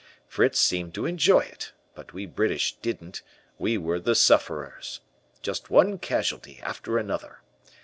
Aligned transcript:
Fritz 0.27 0.59
seemed 0.59 0.95
to 0.95 1.05
enjoy 1.05 1.41
it, 1.41 1.73
but 1.93 2.11
we 2.11 2.25
British 2.25 2.73
didn't, 2.77 3.21
we 3.59 3.77
were 3.77 3.99
the 3.99 4.15
sufferers. 4.15 4.99
Just 5.43 5.69
one 5.69 5.99
casualty 5.99 6.59
after 6.63 6.97
another. 6.97 7.41